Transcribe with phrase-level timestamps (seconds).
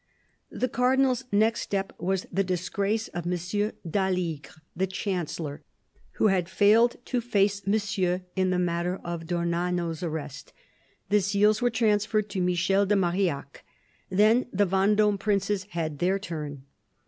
[0.49, 3.37] The Cardinal's next step was the disgrace of M.
[3.87, 5.61] d'Aligre, the Chancellor,
[6.13, 10.53] who had failed to face Monsieur in the matter of d'Ornano's arrest.
[11.09, 13.63] The seals were transferred to Michel de Marillac.
[14.09, 16.63] Then the Vendome princes had their turn.